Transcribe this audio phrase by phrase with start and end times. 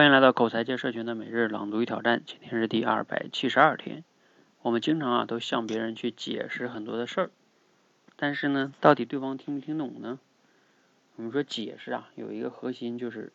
[0.00, 4.02] 欢迎来到口才界社群的每日朗读与挑战，今天是第二百七十二天。
[4.62, 7.30] 我们经常啊都向别人去解释很多的事儿，
[8.16, 10.18] 但是呢，到底对方听不听懂呢？
[11.16, 13.30] 我们说解释啊，有一个核心就是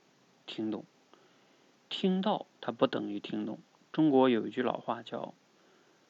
[0.48, 0.86] 听懂，
[1.88, 3.60] 听到它不等于听懂。
[3.92, 5.36] 中国有一句老话叫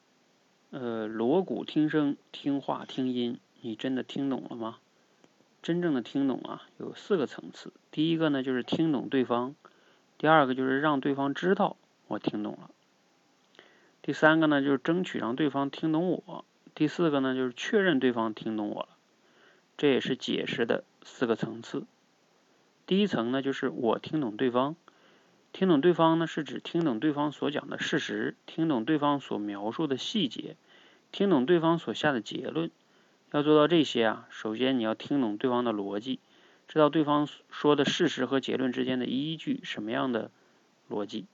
[0.72, 4.78] “呃，锣鼓听声，听话听音”，你真的听懂了吗？
[5.60, 7.74] 真正的听懂啊，有四个层次。
[7.90, 9.54] 第一个呢，就是听懂对方。
[10.18, 12.70] 第二个就是让对方知道我听懂了，
[14.02, 18.88] 第三个呢就是争取让对方听懂我，第四个呢就是确认对方听懂我了，
[19.76, 21.84] 这也是解释的四个层次。
[22.86, 24.76] 第一层呢就是我听懂对方，
[25.52, 30.56] 听懂对方呢是指听懂对方所讲的事实，听懂对方所描述的细节，
[31.12, 32.70] 听懂对方所下的结论。
[33.32, 36.20] 要做到这些啊，首先你要听懂对方的逻辑。
[36.68, 40.30] 知道对方说的事实和结论之间的依据，什么样的
[40.90, 41.26] 逻辑？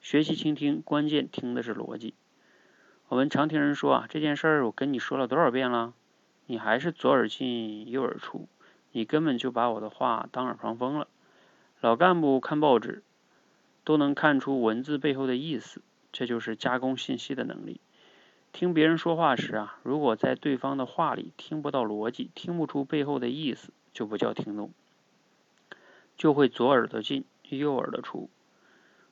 [0.00, 2.14] 学习倾听，关键听的是逻辑。
[3.08, 5.94] 我们常听人说啊，这件事儿我跟你说了多少遍了，
[6.46, 8.48] 你还是左耳进右耳出，
[8.92, 11.08] 你根本就把我的话当耳旁风了。
[11.80, 13.02] 老干部看报纸
[13.84, 15.80] 都能看出文字背后的意思，
[16.12, 17.80] 这就是加工信息的能力。
[18.52, 23.72] 听别人说话时啊，如果在对方的话里听不到逻辑，听不出背后的意思。
[23.96, 24.74] 就不叫听懂，
[26.18, 28.28] 就会左耳朵进右耳朵出。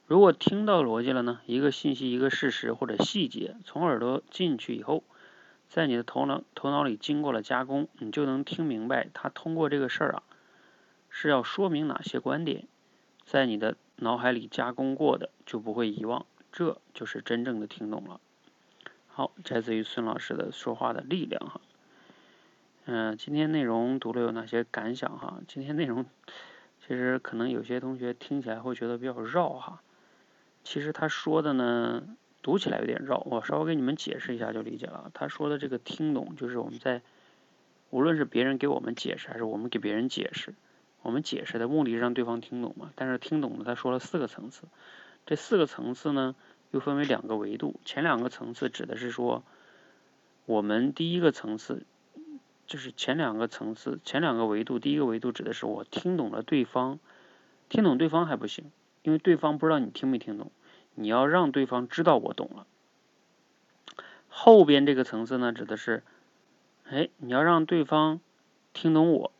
[0.06, 1.40] 如果听到逻辑了呢？
[1.46, 5.02] 一个信息、一个事实或者细节从耳朵进去以后，
[5.70, 10.22] 在你的头脑头脑里经过了加工，你就能听明白他通过这个事儿啊
[11.08, 12.68] 是要说明哪些观点，
[13.24, 18.20] 在你的脑海里加工过的就不会遗忘，这就是真正的听懂了。
[19.08, 21.62] 好，摘自于孙老师的说话的力量哈。
[22.86, 25.40] 嗯，今天内容读了有哪些感想哈？
[25.48, 26.04] 今天内容
[26.86, 29.80] 其实可能有些同学听起来会觉得比较绕哈。
[30.64, 32.06] 其实他说的呢，
[32.42, 35.10] 读起来有点绕，我稍微给你们解释一下就理解了。
[35.14, 37.00] 他说的这个听懂，就是我们在
[37.88, 40.52] 无论是别人给我们解释，还是我们给别人解释，
[41.00, 42.92] 我们解释的目的是让对方听懂嘛。
[42.96, 44.64] 但是听懂了，他说了四个层次，
[45.24, 46.34] 这四个层次呢
[46.70, 47.80] 又分为两个维度。
[47.86, 49.42] 前两个层次指的是说，
[50.44, 51.86] 我们第一个层次。
[52.66, 56.98] 就是前两个层次，前两个维度，第一个维度指的是我听懂了对方，
[57.68, 58.70] 听懂对方还不行，
[59.02, 60.50] 因为对方不知道你听没听懂，
[60.94, 62.66] 你要让对方知道我懂了。
[64.28, 66.02] 后边这个层次呢，指的是，
[66.88, 68.20] 哎，你要让对方
[68.72, 69.30] 听懂我，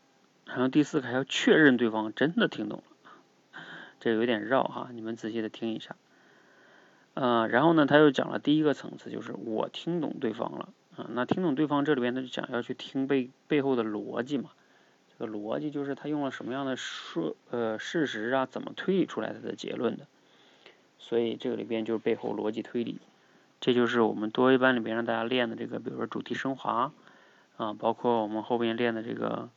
[0.45, 3.61] 然后第四个还要确认对方真的听懂了，
[3.99, 5.95] 这有点绕哈，你们仔细的听一下。
[7.15, 10.69] 呃，然后呢，他又讲了第一个层次，就是我听懂对方了。
[10.97, 14.51] 啊，那听懂对方这里边他就讲要去听背背后的逻辑嘛，
[15.11, 20.07] 这个逻辑就是他用了什么样的说呃事实啊，怎么推理出来他的结论的，
[20.97, 23.01] 所以这个里边就是背后逻辑推理，
[23.59, 26.93] 这就是我们多维班里边让大家练的这个，比如说主题升华
[27.57, 29.49] 啊，包括我们后边练的这个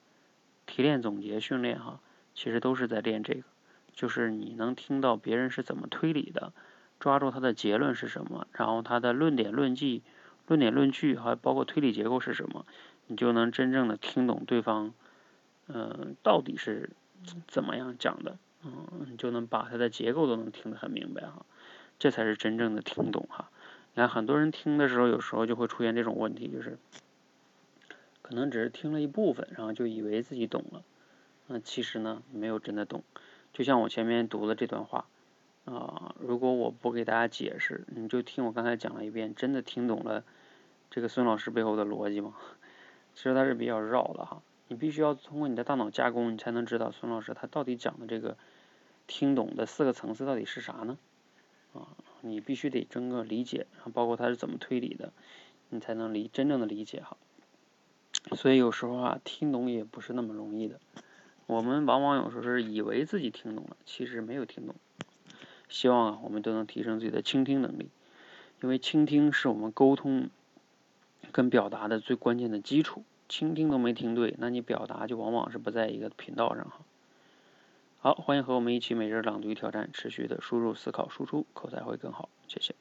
[0.66, 2.00] 提炼总结训练哈，
[2.34, 3.42] 其实都是在练这个，
[3.92, 6.52] 就是你能听到别人是怎么推理的，
[6.98, 10.02] 抓住他的结论是什么，然后他的论点论据。
[10.48, 12.66] 论点论据还包括推理结构是什么，
[13.06, 14.94] 你就能真正的听懂对方，
[15.66, 16.90] 嗯，到底是
[17.46, 21.44] 怎么样讲的，嗯，你就能把它的结构都能听得很明白哈，
[21.98, 23.50] 这才是真正的听懂哈。
[23.92, 26.78] 你看很多人听的时候，有时候就会出现这种问题，就是
[28.22, 30.82] 可能只是听了一部分，然后就以为自己懂了，
[31.46, 33.04] 那其实呢没有真的懂。
[33.52, 35.04] 就像我前面读的这段话。
[35.68, 40.24] 啊，如果我不给大家解释，你就听我刚才讲了一遍，真的听懂了
[40.90, 42.34] 这个孙老师背后的逻辑吗？
[43.14, 48.38] 其实他是比较绕的哈，你必须要通过你的大脑加工，你才能知道孙老师他到底讲的这个
[49.06, 50.96] 听懂的四个层次到底是啥呢？
[51.74, 51.88] 啊，
[52.22, 55.12] 你必须得整个理解，然后包括他是怎么推理的，
[55.68, 57.18] 你才能理真正的理解哈。
[58.36, 60.80] 所以有时候啊，听懂也不是那么容易的，
[61.46, 64.74] 我们往往有时候是以为自己听懂了，其实没有听懂。
[65.68, 67.88] 希望啊，我们都能提升自己的倾听能力，
[68.62, 70.30] 因为倾听是我们沟通
[71.32, 73.04] 跟表达的最关键的基础。
[73.28, 76.78] 倾听都没听对，那你表达就往往是不在一个频道上哈。
[78.00, 82.30] 好，欢迎和我们一起每日朗读挑战，持续的输入、思考、输出，口才会更好。
[82.46, 82.77] 谢谢。